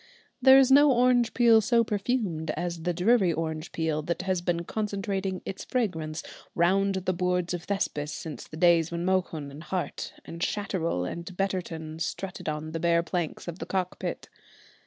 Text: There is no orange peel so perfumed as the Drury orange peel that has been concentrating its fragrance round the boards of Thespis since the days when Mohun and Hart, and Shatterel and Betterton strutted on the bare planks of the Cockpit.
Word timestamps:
There 0.41 0.57
is 0.57 0.71
no 0.71 0.91
orange 0.91 1.31
peel 1.35 1.61
so 1.61 1.83
perfumed 1.83 2.49
as 2.57 2.81
the 2.81 2.91
Drury 2.91 3.31
orange 3.31 3.71
peel 3.71 4.01
that 4.01 4.23
has 4.23 4.41
been 4.41 4.63
concentrating 4.63 5.43
its 5.45 5.63
fragrance 5.63 6.23
round 6.55 6.95
the 6.95 7.13
boards 7.13 7.53
of 7.53 7.65
Thespis 7.65 8.11
since 8.11 8.47
the 8.47 8.57
days 8.57 8.89
when 8.91 9.05
Mohun 9.05 9.51
and 9.51 9.61
Hart, 9.61 10.13
and 10.25 10.41
Shatterel 10.41 11.05
and 11.05 11.37
Betterton 11.37 11.99
strutted 11.99 12.49
on 12.49 12.71
the 12.71 12.79
bare 12.79 13.03
planks 13.03 13.47
of 13.47 13.59
the 13.59 13.67
Cockpit. 13.67 14.27